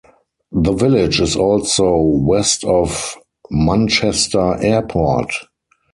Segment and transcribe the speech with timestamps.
[0.51, 3.19] The village is also west of
[3.51, 5.31] Manchester Airport.